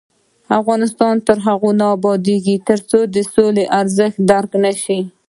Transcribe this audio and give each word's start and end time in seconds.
افغانستان 0.59 1.15
تر 1.27 1.37
هغو 1.47 1.69
نه 1.79 1.85
ابادیږي، 1.95 2.55
ترڅو 2.69 2.99
د 3.15 3.17
سولې 3.33 3.65
ارزښت 3.79 4.17
درک 4.31 4.51
نشي. 4.65 4.99